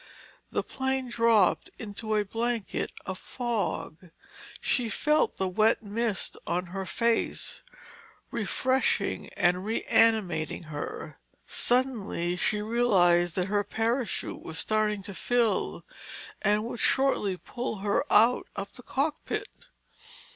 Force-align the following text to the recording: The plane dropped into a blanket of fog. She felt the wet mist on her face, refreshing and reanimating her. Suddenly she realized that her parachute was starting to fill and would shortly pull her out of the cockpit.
The 0.49 0.63
plane 0.63 1.09
dropped 1.09 1.69
into 1.77 2.15
a 2.15 2.25
blanket 2.25 2.91
of 3.05 3.19
fog. 3.19 4.09
She 4.59 4.89
felt 4.89 5.37
the 5.37 5.47
wet 5.47 5.83
mist 5.83 6.35
on 6.47 6.65
her 6.73 6.87
face, 6.87 7.61
refreshing 8.31 9.29
and 9.33 9.63
reanimating 9.63 10.63
her. 10.73 11.19
Suddenly 11.45 12.35
she 12.35 12.63
realized 12.63 13.35
that 13.35 13.45
her 13.45 13.63
parachute 13.63 14.41
was 14.41 14.57
starting 14.57 15.03
to 15.03 15.13
fill 15.13 15.85
and 16.41 16.65
would 16.65 16.79
shortly 16.79 17.37
pull 17.37 17.75
her 17.85 18.03
out 18.11 18.47
of 18.55 18.73
the 18.73 18.81
cockpit. 18.81 19.69